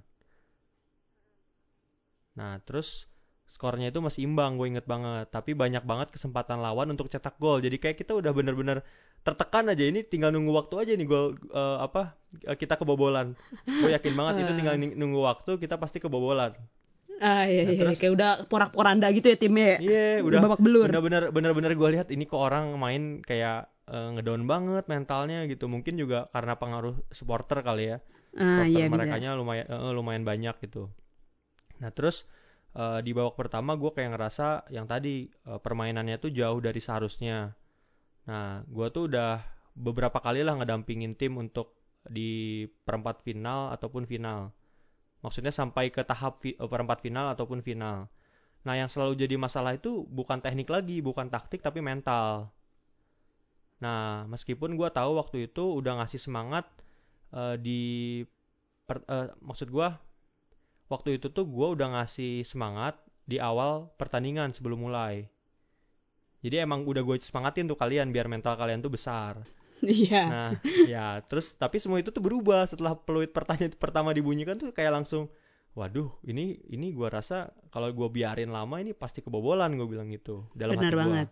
[2.40, 2.88] Nah, terus
[3.48, 5.26] skornya itu masih imbang, gue inget banget.
[5.36, 7.58] Tapi banyak banget kesempatan lawan untuk cetak gol.
[7.66, 8.78] Jadi kayak kita udah bener-bener
[9.26, 9.84] tertekan aja.
[9.92, 12.02] Ini tinggal nunggu waktu aja nih gol eh, apa
[12.46, 13.34] eh, kita kebobolan.
[13.80, 16.54] Gue yakin banget itu tinggal nunggu waktu kita pasti kebobolan.
[17.18, 19.66] Ah iya Nah, iya terus- kayak udah porak-poranda gitu ya timnya.
[19.74, 19.78] ya.
[19.82, 20.90] Iya, Udah udah babak belur.
[20.90, 25.66] bener-bener bener-bener gue lihat ini kok orang main kayak eh, ngedown banget mentalnya gitu.
[25.72, 27.98] Mungkin juga karena pengaruh supporter kali ya.
[28.38, 28.94] Ah supporter iya bisa.
[28.94, 30.92] merekanya lumayan eh, lumayan banyak gitu.
[31.82, 32.26] Nah terus
[32.78, 37.54] eh, di babak pertama gue kayak ngerasa yang tadi eh, permainannya tuh jauh dari seharusnya.
[38.30, 39.42] Nah gue tuh udah
[39.78, 44.52] beberapa kali lah ngedampingin tim untuk di perempat final ataupun final.
[45.24, 48.08] Maksudnya sampai ke tahap eh, perempat final ataupun final.
[48.66, 52.52] Nah yang selalu jadi masalah itu bukan teknik lagi, bukan taktik tapi mental.
[53.84, 56.66] Nah meskipun gue tahu waktu itu udah ngasih semangat
[57.36, 57.82] eh, di
[58.88, 60.00] per- eh, maksud gua
[60.88, 62.96] waktu itu tuh gua udah ngasih semangat
[63.28, 65.28] di awal pertandingan sebelum mulai.
[66.40, 69.42] Jadi emang udah gue semangatin tuh kalian biar mental kalian tuh besar.
[69.84, 70.24] Iya.
[70.26, 70.50] Nah,
[70.88, 75.28] ya terus tapi semua itu tuh berubah setelah peluit pertanyaan pertama dibunyikan tuh kayak langsung,
[75.78, 80.48] waduh ini ini gua rasa kalau gua biarin lama ini pasti kebobolan gue bilang gitu
[80.56, 81.04] dalam Benar hati gua.
[81.04, 81.28] banget.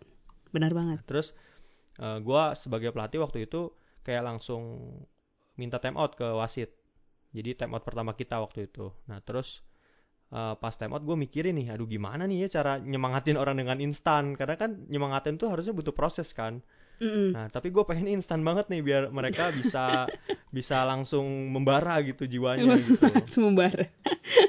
[0.52, 0.98] Benar banget.
[1.08, 1.32] Terus
[2.00, 3.72] eh, gua sebagai pelatih waktu itu
[4.06, 4.62] kayak langsung
[5.58, 6.70] minta time out ke wasit.
[7.34, 8.92] Jadi time out pertama kita waktu itu.
[9.10, 9.64] Nah terus
[10.32, 13.78] eh, pas time out gue mikirin nih, aduh gimana nih ya cara nyemangatin orang dengan
[13.82, 14.36] instan.
[14.38, 16.62] Karena kan nyemangatin tuh harusnya butuh proses kan.
[17.00, 17.36] Mm-mm.
[17.36, 20.06] Nah tapi gue pengen instan banget nih biar mereka bisa
[20.56, 23.04] bisa langsung membara gitu jiwanya gitu.
[23.28, 23.92] Sumber.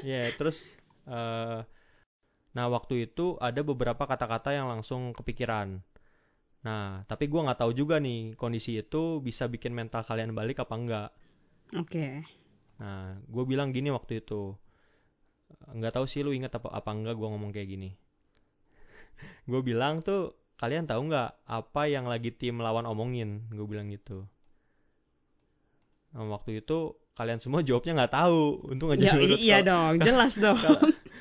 [0.04, 0.72] Ya, terus
[1.08, 1.60] eh
[2.56, 5.84] nah waktu itu ada beberapa kata-kata yang langsung kepikiran.
[6.66, 10.74] Nah, tapi gua nggak tahu juga nih kondisi itu bisa bikin mental kalian balik apa
[10.80, 11.08] enggak.
[11.76, 12.24] Oke.
[12.82, 14.42] Nah, gue bilang gini waktu itu.
[15.78, 17.90] Nggak tahu sih lu inget apa apa enggak gua ngomong kayak gini.
[19.50, 23.46] gue bilang tuh kalian tahu nggak apa yang lagi tim lawan omongin?
[23.54, 24.26] Gue bilang gitu.
[26.14, 28.40] Nah, waktu itu kalian semua jawabnya nggak tahu.
[28.72, 30.58] Untung aja Ya, iya dong, jelas dong.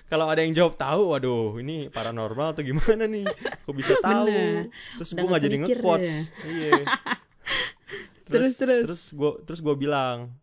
[0.08, 3.28] Kalau ada yang jawab tahu, waduh ini paranormal atau gimana nih?
[3.64, 4.28] Kok bisa tahu?
[4.28, 4.72] Bener.
[5.00, 6.08] Terus gue nggak jadi nge-quotes.
[6.10, 6.22] ya.
[6.48, 6.74] Iya.
[8.28, 8.84] Terus, terus.
[8.84, 10.36] Terus gue terus gue bilang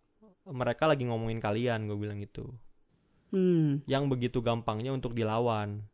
[0.49, 2.49] mereka lagi ngomongin kalian, gue bilang gitu.
[3.29, 3.85] Hmm.
[3.85, 5.85] Yang begitu gampangnya untuk dilawan.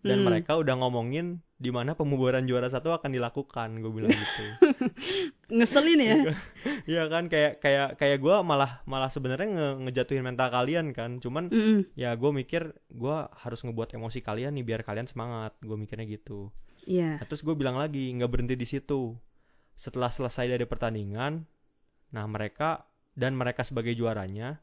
[0.00, 0.26] Dan Hmm.
[0.30, 4.44] mereka udah ngomongin di mana pembubaran juara satu akan dilakukan, gue bilang gitu.
[5.50, 6.16] Ngeselin ya.
[6.90, 11.18] Iya kan kayak kayak kayak gue malah malah sebenarnya nge ngejatuhin mental kalian kan.
[11.18, 11.90] Cuman Mm-mm.
[11.98, 16.48] ya gue mikir gue harus ngebuat emosi kalian nih biar kalian semangat gue mikirnya gitu
[16.80, 17.20] Iya.
[17.20, 19.12] nah, terus gue bilang lagi nggak berhenti di situ
[19.76, 21.44] setelah selesai dari pertandingan
[22.10, 24.56] nah mereka dan mereka sebagai juaranya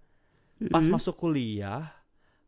[0.74, 0.98] pas Mm-mm.
[0.98, 1.94] masuk kuliah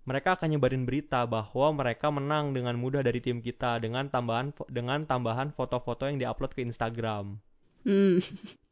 [0.03, 5.05] mereka akan nyebarin berita bahwa mereka menang dengan mudah dari tim kita dengan tambahan dengan
[5.05, 7.37] tambahan foto-foto yang diupload ke Instagram
[7.87, 8.19] Hmm.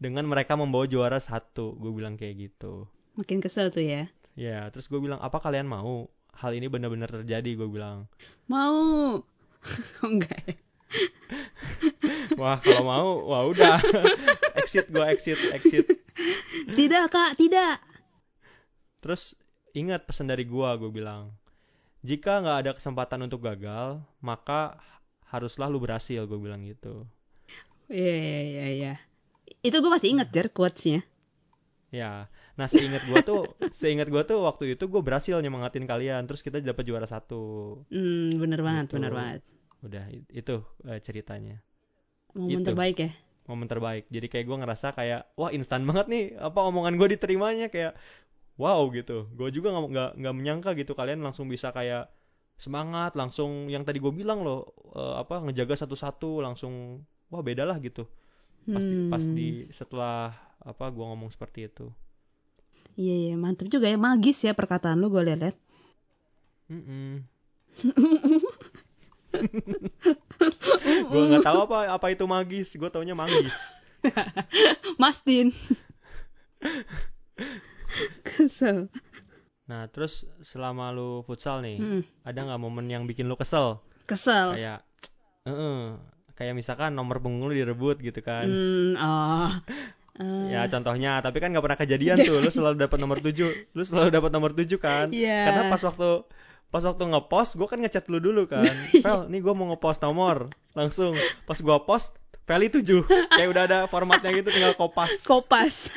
[0.03, 4.11] dengan mereka membawa juara satu gue bilang kayak gitu Makin kesel tuh ya.
[4.35, 8.05] ya terus gue bilang apa kalian mau hal ini benar-benar terjadi gue bilang
[8.51, 9.23] Mau.
[9.99, 10.55] Oh, enggak ya.
[12.37, 13.81] Wah kalau mau, wah udah.
[14.61, 15.83] exit gua exit, exit.
[16.77, 17.81] Tidak, Kak, tidak.
[19.01, 19.35] Terus
[19.73, 21.33] ingat pesan dari gua, gue bilang.
[22.05, 24.79] Jika nggak ada kesempatan untuk gagal, maka
[25.27, 27.03] haruslah lu berhasil, gue bilang gitu.
[27.91, 28.91] Iya, iya, iya, iya.
[29.67, 31.00] Itu gue masih inget, Jar, quotes-nya.
[32.00, 32.28] Ya,
[32.60, 33.41] nah seingat gua tuh,
[33.80, 37.43] seingat gua tuh waktu itu gue berhasil nyemangatin kalian, terus kita dapat juara satu.
[37.91, 38.95] Hmm, bener banget, Gitu.
[38.95, 39.41] bener banget.
[39.86, 40.56] Udah itu
[40.89, 41.56] eh, ceritanya,
[42.38, 42.67] Momen Itu.
[42.67, 43.12] terbaik ya.
[43.50, 44.06] momen terbaik.
[44.12, 47.93] Jadi kayak gua ngerasa kayak, wah instan banget nih, apa omongan gue diterimanya kayak,
[48.62, 49.30] wow gitu.
[49.38, 52.10] Gue juga nggak nggak nggak menyangka gitu kalian langsung bisa kayak
[52.60, 57.77] semangat, langsung yang tadi gue bilang loh, eh, apa ngejaga satu-satu, langsung wah beda lah
[57.79, 58.05] gitu.
[58.67, 59.35] Pas di, pas Hmm.
[59.35, 61.87] di setelah apa gua ngomong seperti itu.
[62.97, 63.97] Iya, iya, mantep juga ya.
[63.97, 65.55] Magis ya perkataan lu gue liat-liat.
[66.67, 67.23] Mm-mm.
[71.07, 73.55] gue nggak tahu apa apa itu magis, gue taunya manggis.
[75.01, 75.53] Mastin.
[78.27, 78.89] Kesel.
[79.67, 83.83] Nah, terus selama lu futsal nih, Hmm, ada nggak momen yang bikin lu kesel?
[84.07, 84.79] kesel Kayak,
[85.43, 85.85] eh,
[86.38, 88.45] kayak misalkan nomor punggung lu direbut gitu kan.
[88.45, 89.52] Hmm, oh
[90.17, 92.41] Eh, Ya contohnya, tapi kan nggak pernah kejadian tuh.
[92.41, 93.38] Lu selalu dapat nomor 7.
[93.78, 95.13] Lu selalu dapat nomor 7 kan?
[95.13, 95.45] Iya.
[95.45, 96.26] Karena pas waktu
[96.67, 98.65] pas waktu ngepost, gue kan ngechat lu dulu kan.
[99.06, 100.50] Fel, nih gue mau ngepost nomor.
[100.73, 101.13] Langsung
[101.45, 102.17] pas gua post,
[102.50, 103.06] Feli 7.
[103.30, 105.21] Kayak udah ada formatnya gitu tinggal kopas.
[105.21, 105.93] kopas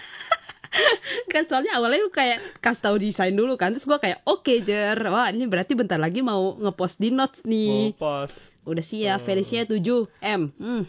[1.26, 4.94] kan soalnya awalnya lu kayak kasih tahu desain dulu kan terus gua kayak oke jer
[5.04, 8.46] wah ini berarti bentar lagi mau ngepost di notes nih Kopas.
[8.62, 9.24] udah siap Oh.
[9.24, 9.82] Felicia 7
[10.20, 10.82] M hmm,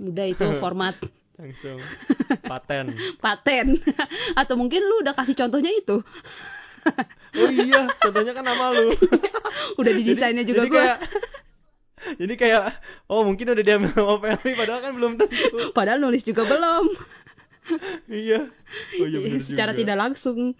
[0.00, 0.94] udah itu format
[1.36, 1.76] Langsung
[2.40, 2.96] paten.
[3.16, 3.76] paten
[4.40, 6.00] atau mungkin lu udah kasih contohnya itu
[7.36, 8.94] Oh iya, contohnya kan nama lu.
[9.76, 10.98] udah di desainnya juga jadi gua kayak
[12.16, 12.62] jadi kayak
[13.06, 15.34] oh mungkin udah diambil sama Feli padahal kan belum tentu.
[15.72, 16.86] padahal nulis juga belum
[18.08, 18.46] iya.
[18.96, 19.80] Oh iya secara juga.
[19.80, 20.54] tidak langsung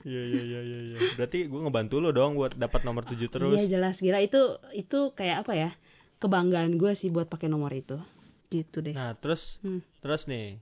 [0.00, 0.98] Iya iya iya iya iya.
[1.14, 3.52] Berarti gue ngebantu lo dong buat dapat nomor 7 terus.
[3.54, 4.40] iya jelas gila itu
[4.72, 5.70] itu kayak apa ya
[6.18, 8.00] kebanggaan gue sih buat pakai nomor itu
[8.48, 9.84] gitu deh Nah, terus Hmm.
[10.00, 10.56] terus nih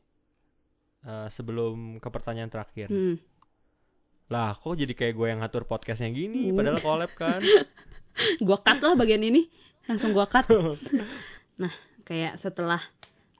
[1.00, 2.86] eh, sebelum ke pertanyaan terakhir.
[2.86, 3.16] Hmm.
[4.28, 6.56] Lah, kok jadi kayak gue yang ngatur podcastnya gini Hmm.
[6.56, 7.38] padahal collab kan.
[8.42, 9.46] gua cut lah bagian ini
[9.86, 10.42] langsung gua cut
[11.62, 11.70] nah
[12.02, 12.82] kayak setelah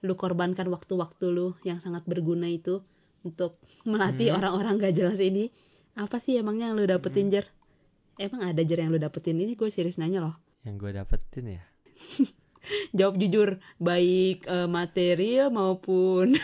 [0.01, 2.79] lu korbankan waktu-waktu lu yang sangat berguna itu
[3.23, 4.39] untuk melatih Hmm.
[4.39, 5.51] orang-orang gak jelas ini
[5.99, 7.45] apa sih emangnya yang lu dapetin jer
[8.15, 11.63] emang ada jer yang lu dapetin ini gue serius nanya loh yang gue dapetin ya.
[12.97, 16.35] jawab jujur baik eh, material maupun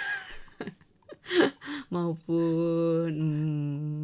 [1.96, 4.04] maupun hmm,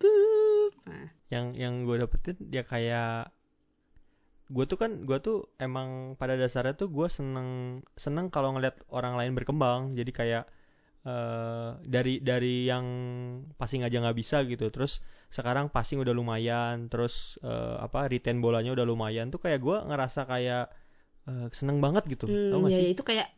[0.00, 0.72] pup.
[0.86, 3.30] Nah, Yang yang gue dapetin ya kayak
[4.50, 9.14] gue tuh kan gue tuh emang pada dasarnya tuh gue seneng seneng kalau ngeliat orang
[9.14, 9.94] lain berkembang.
[9.94, 10.44] Jadi kayak
[11.00, 12.84] eh dari dari yang
[13.56, 14.68] passing aja nggak bisa gitu.
[14.74, 14.98] Terus
[15.30, 19.30] sekarang passing udah lumayan terus eh, apa retain bolanya udah lumayan.
[19.30, 20.74] Tuh kayak gue ngerasa kayak
[21.30, 22.26] eh, seneng banget gitu.
[22.26, 22.84] Hmm, tau gak ya, sih?
[22.84, 23.28] ya, itu kayak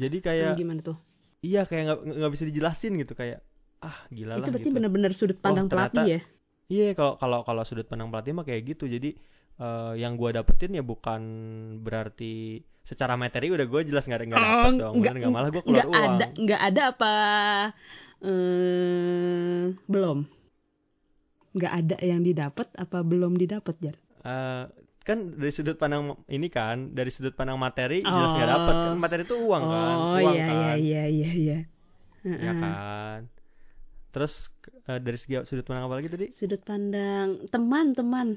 [0.00, 0.96] jadi kayak hmm, gimana tuh?
[1.38, 3.12] iya kayak nggak nggak bisa dijelasin gitu.
[3.12, 3.44] Kayak
[3.78, 4.76] ah gila itu lah berarti gitu.
[4.80, 6.20] bener-bener sudut pandang ternyata- pelatih ya?
[6.68, 8.88] Iya kalau kalau kalau sudut pandang pelatih mah kayak gitu.
[8.88, 9.16] Jadi
[9.58, 11.20] eh, yang gua dapetin ya bukan
[11.78, 14.88] berarti secara materi udah gue jelas nggak nggak dapet dong.
[14.88, 16.12] Oh, nggak- nggak malah gue keluar nggak uang.
[16.14, 17.12] ada nggak ada apa
[18.20, 20.18] eh, belum
[21.50, 24.64] nggak ada yang didapat apa belum didapat jar Eh,
[25.00, 28.54] kan dari sudut pandang ini kan dari sudut pandang materi jelas nggak Oh.
[28.56, 31.58] dapet kan materi itu uang kan oh uang iya kan iya iya iya
[32.20, 32.54] ya Heeh.
[32.54, 33.20] kan.
[34.10, 34.48] Terus
[34.84, 36.26] eh, dari segi sudut pandang apa lagi tadi?
[36.30, 38.28] sudut pandang teman teman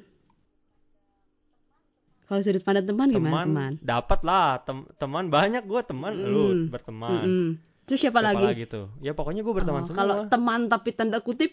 [2.32, 6.72] kalau sudut pandang teman gimana teman dapat lah tem- teman banyak gue teman lu Hmm.
[6.72, 7.12] berteman.
[7.12, 7.48] Mm-mm.
[7.84, 8.88] terus siapa, Siapa lagi, tuh?
[8.98, 10.00] Ya pokoknya gue berteman Oh, semua.
[10.00, 11.52] kalau teman tapi tanda kutip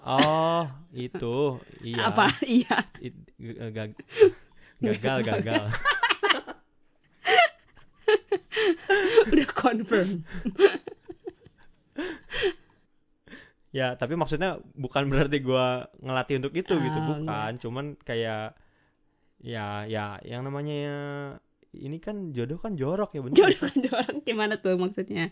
[0.00, 1.60] Oh, itu.
[1.84, 2.08] Iya.
[2.08, 3.28] apa iya It-
[3.70, 4.00] gag-
[4.78, 5.64] gagal, gagal.
[9.26, 10.24] udah confirm
[13.70, 15.66] ya, tapi maksudnya bukan berarti gua
[15.98, 17.50] ngelatih untuk itu gitu, Ah, bukan.
[17.58, 18.54] Cuman kayak
[19.44, 20.80] ya ya yang namanya
[21.76, 23.36] ini kan jodoh kan jorok ya bener.
[23.36, 25.28] jodoh jodoh gimana tuh maksudnya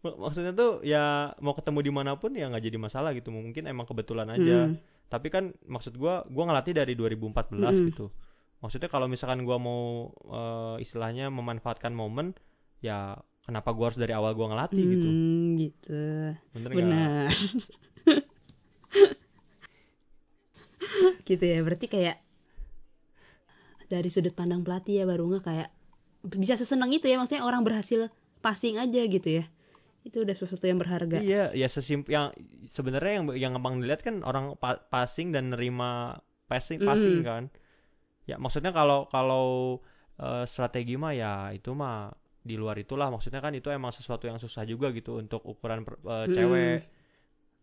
[0.00, 3.28] Mak- Maksudnya tuh ya mau ketemu di mana pun ya nggak jadi masalah gitu.
[3.28, 4.72] Mungkin emang kebetulan aja.
[4.72, 4.80] Hmm.
[5.12, 7.84] Tapi kan maksud gua gua ngelatih dari 2014 Mm-mm.
[7.92, 8.08] gitu.
[8.64, 12.32] Maksudnya kalau misalkan gua mau eh, istilahnya memanfaatkan momen
[12.80, 15.04] ya kenapa gua harus dari awal gua ngelatih gitu.
[15.04, 16.00] Hmm, gitu
[16.56, 16.80] Bener nggak?
[16.80, 17.28] benar
[21.28, 22.16] gitu ya berarti kayak
[23.90, 25.68] dari sudut pandang pelatih ya baru nggak kayak
[26.38, 28.06] bisa sesenang itu ya maksudnya orang berhasil
[28.38, 29.44] passing aja gitu ya
[30.00, 32.32] itu udah sesuatu yang berharga Iya, ya sesimp yang
[32.64, 37.26] sebenarnya yang yang gampang dilihat kan orang pa- passing dan nerima passing passing Mm.
[37.26, 37.42] kan.
[38.24, 39.76] Ya maksudnya kalau kalau
[40.16, 44.40] eh, strategi mah ya itu mah di luar itulah maksudnya kan itu emang sesuatu yang
[44.40, 46.80] susah juga gitu untuk ukuran per- eh, Mm.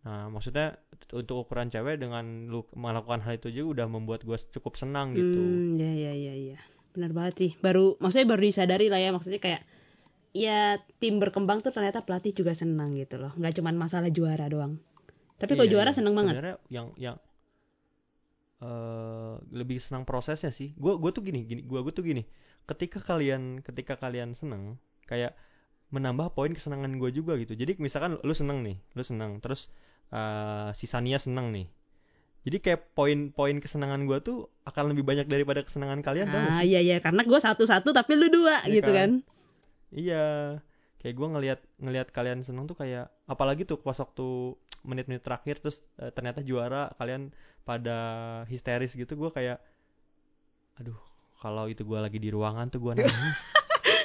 [0.08, 0.80] Nah, maksudnya
[1.12, 5.36] untuk ukuran cewek dengan lu melakukan hal itu juga udah membuat gue cukup senang gitu.
[5.36, 6.60] Hmm, ya ya ya ya.
[6.96, 7.52] Benar banget sih.
[7.60, 9.62] Baru maksudnya baru disadari lah ya maksudnya kayak
[10.32, 13.36] ya tim berkembang tuh ternyata pelatih juga senang gitu loh.
[13.36, 14.80] nggak cuman masalah juara doang.
[15.41, 16.39] Tapi kalau Iya, juara seneng banget.
[16.39, 17.17] Sebenarnya yang yang
[18.58, 20.74] eh lebih senang prosesnya sih.
[20.80, 22.24] Gue gue tuh gini, gini gue gue tuh gini.
[22.70, 25.36] Ketika kalian ketika kalian seneng, kayak
[25.93, 27.54] menambah poin kesenangan gue juga gitu.
[27.54, 29.70] Jadi misalkan lu seneng nih, lu seneng, terus
[30.10, 31.67] eh si Sania seneng nih.
[32.48, 37.04] Jadi kayak poin-poin kesenangan gue tuh akan lebih banyak daripada kesenangan kalian Ah iya iya
[37.04, 39.20] karena gue satu-satu tapi lu dua Iya gitu kan?
[39.24, 39.91] kan.
[39.91, 40.26] Iya.
[40.98, 45.86] kayak gue ngelihat ngelihat kalian seneng tuh kayak apalagi tuh pas waktu menit-menit terakhir terus
[46.02, 47.30] eh, ternyata juara kalian
[47.62, 47.98] pada
[48.50, 49.62] histeris gitu gue kayak
[50.82, 50.98] aduh
[51.38, 53.39] kalau itu gue lagi di ruangan tuh gue nangis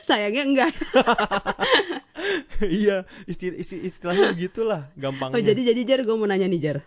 [0.04, 0.72] sayangnya enggak
[2.62, 6.78] iya isti, isti- istilahnya begitulah gampangnya oh jadi jadi jar gue mau nanya nih jar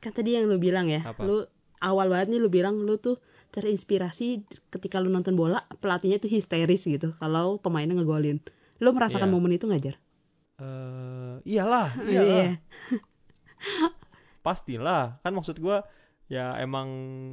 [0.00, 1.20] kan tadi yang lu bilang ya Apa?
[1.24, 1.44] lu
[1.80, 3.16] awal banget nih lu bilang lu tuh
[3.50, 8.38] terinspirasi ketika lu nonton bola pelatihnya tuh histeris gitu kalau pemainnya ngegolin
[8.78, 9.34] lu merasakan Iya.
[9.34, 9.96] momen itu nggak jar
[10.60, 12.60] Eh, iyalah iyalah Iya.
[14.40, 15.84] pastilah kan maksud gua
[16.30, 16.88] ya emang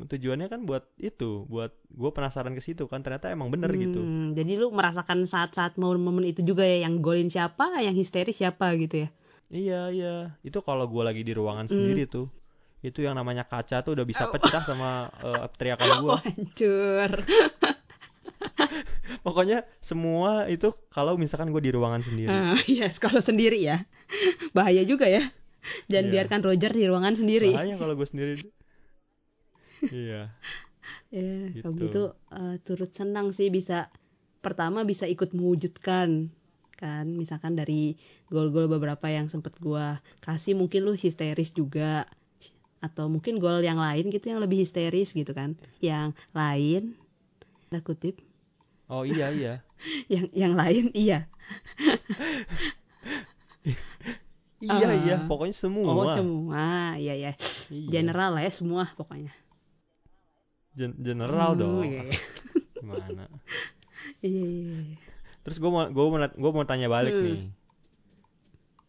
[0.10, 4.02] tujuannya kan buat itu buat gua penasaran ke situ kan ternyata emang bener gitu.
[4.02, 8.74] Hmm, jadi lu merasakan saat-saat momen-momen itu juga ya yang golin siapa yang histeris siapa
[8.76, 9.10] gitu ya?
[9.48, 10.14] Iya iya.
[10.42, 11.78] Itu kalau gua lagi di ruangan Hmm.
[11.78, 12.28] sendiri tuh
[12.82, 17.10] itu yang namanya kaca tuh udah bisa pecah sama eh, teriakan Oh, hancur.
[19.24, 22.34] Pokoknya semua itu kalau misalkan gua di ruangan sendiri.
[22.34, 23.86] Ah, yes kalau sendiri ya.
[24.52, 25.22] Bahaya juga ya.
[25.92, 26.14] Jangan Iya.
[26.18, 27.52] biarkan Roger di ruangan sendiri.
[27.54, 28.40] Bahaya kalau gua sendiri
[29.92, 30.32] iya.
[31.12, 31.68] Ya, Gitu.
[31.84, 33.92] gitu eh, turut senang sih bisa
[34.40, 36.32] pertama bisa ikut mewujudkan
[36.76, 37.06] kan.
[37.12, 37.96] Misalkan dari
[38.28, 42.08] gol-gol beberapa yang sempet gua kasih mungkin lu histeris juga.
[42.80, 45.56] Atau mungkin gol yang lain gitu yang lebih histeris gitu kan.
[45.84, 46.96] Yang lain
[47.68, 48.20] tanda kutip.
[48.88, 49.54] Oh iya iya.
[50.14, 51.28] Yang yang lain iya.
[54.58, 54.94] Iya Ah.
[55.06, 55.86] iya pokoknya semua.
[55.94, 56.98] oh semua.
[56.98, 57.32] Iya ya
[57.70, 57.90] Iya.
[57.94, 59.30] general lah ya semua pokoknya
[60.78, 62.14] Gen- general Hmm, dong iya, iya.
[62.78, 63.24] gimana
[64.22, 64.98] Iya, iya, iya.
[65.42, 67.26] Terus gue mau gue mau gue mau tanya balik Hmm.
[67.26, 67.40] nih.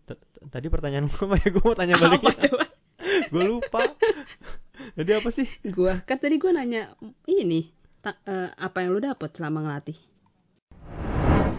[0.05, 1.49] T- t- Tadi pertanyaan gue apa ya?
[1.49, 2.21] Gue mau tanya balik.
[2.21, 2.65] apa coba
[3.33, 3.81] gue lupa.
[4.95, 5.47] Jadi apa sih?
[5.69, 6.95] gua kan tadi gua nanya
[7.27, 7.67] ini
[8.05, 9.99] eh, apa yang lu dapet selama ngelatih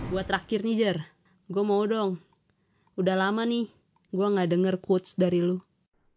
[0.09, 0.97] buat terakhir nih Jar
[1.45, 2.17] gua mau dong
[2.95, 3.67] udah lama nih
[4.09, 5.59] gua nggak denger quotes dari lu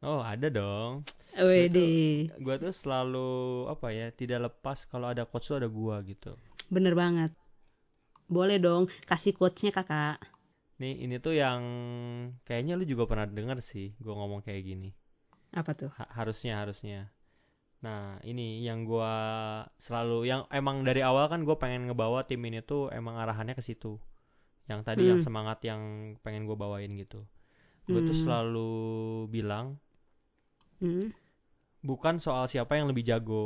[0.08, 0.92] Oh ada dong.
[1.36, 3.28] Wede, Gue tuh selalu
[3.74, 4.06] apa ya?
[4.20, 6.32] Tidak lepas kalau ada coach tuh ada gue gitu.
[6.74, 7.30] bener banget
[8.36, 10.18] boleh dong kasih quotesnya kakak
[10.80, 11.62] Nih ini tuh yang
[12.46, 13.86] kayaknya lu juga pernah denger sih.
[14.04, 14.90] Gue ngomong kayak gini.
[15.52, 17.00] apa tuh Ha- harusnya harusnya.
[17.84, 19.14] Nah ini yang gue
[19.86, 23.64] selalu yang emang dari awal kan gue pengen ngebawa tim ini tuh emang arahannya ke
[23.68, 23.92] situ.
[24.70, 25.26] Yang tadi yang Hmm.
[25.26, 25.82] semangat yang
[26.24, 27.20] pengen gue bawain gitu.
[27.92, 28.22] Gue tuh Hmm.
[28.22, 28.70] selalu
[29.34, 29.78] bilang
[30.82, 31.14] Hmm,
[31.88, 33.44] bukan soal siapa yang lebih jago,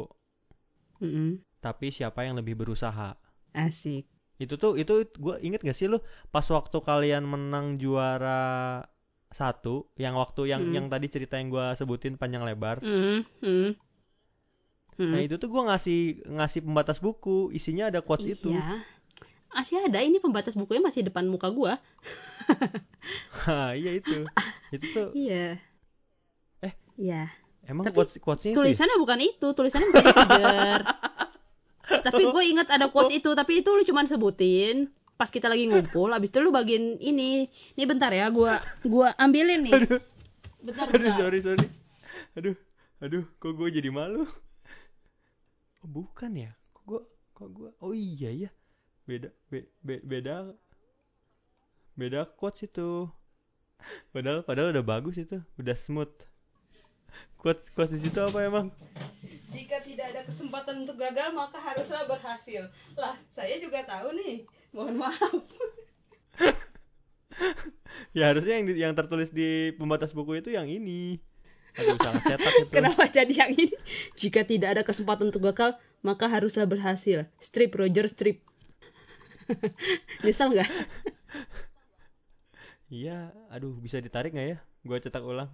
[1.00, 1.38] mm-mm.
[1.64, 3.10] tapi siapa yang lebih berusaha.
[3.54, 4.06] asik
[4.44, 4.94] Itu tuh itu
[5.24, 5.98] gue inget gak sih lu
[6.34, 8.40] pas waktu kalian menang juara
[9.40, 10.74] satu, yang waktu yang Hmm.
[10.76, 12.76] yang tadi cerita yang gue sebutin panjang lebar.
[12.82, 13.76] Mm, mm.
[14.98, 15.12] Mm.
[15.12, 16.00] Nah itu tuh gue ngasih
[16.36, 18.52] ngasih pembatas buku, isinya ada quotes itu.
[18.52, 18.84] Iya.
[19.56, 21.80] Masih ada ini pembatas bukunya masih depan muka gua.
[23.44, 24.30] Hah, iya itu.
[24.74, 25.58] Itu tuh Iya.
[26.96, 27.28] Iya.
[27.66, 28.62] emang Tapi quotes quotesnya itu ya?
[28.64, 30.80] Tulisannya bukan itu, tulisannya bukan Jar.
[32.06, 36.10] Tapi gue ingat ada quotes itu, tapi itu lu cuman sebutin pas kita lagi ngumpul,
[36.12, 37.46] abis itu lu bagiin ini.
[37.78, 39.74] Ini bentar ya, gua gua ambilin nih.
[39.80, 40.00] Aduh,
[40.60, 41.14] Bentar, aduh bentar.
[41.14, 41.66] sorry sorry.
[42.34, 42.56] Aduh,
[42.98, 44.26] aduh, kok gue jadi malu?
[45.80, 46.50] Oh, bukan ya?
[46.74, 47.00] Kok gue,
[47.32, 47.70] kok gue?
[47.78, 48.50] Oh iya ya,
[49.06, 50.52] beda, be, be- beda,
[51.94, 53.06] beda quotes itu.
[54.10, 56.12] Padahal, padahal udah bagus itu, udah smooth.
[57.46, 58.74] Quotes, quotes di situ apa emang?
[59.54, 62.66] Jika tidak ada kesempatan untuk gagal, maka haruslah berhasil.
[62.98, 64.42] Lah, saya juga tahu nih.
[64.74, 65.30] Mohon maaf.
[68.16, 71.20] Ya harusnya yang yang tertulis di pembatas buku itu yang ini.
[71.76, 72.72] Aduh, salah cetak itu.
[72.72, 73.76] Kenapa jadi yang ini?
[74.16, 77.28] Jika tidak ada kesempatan untuk gagal, maka haruslah berhasil.
[77.38, 78.40] Strip Roger strip.
[80.24, 80.70] Nyesel nggak?
[82.88, 84.58] Iya, aduh bisa ditarik nggak ya?
[84.82, 85.52] Gua cetak ulang.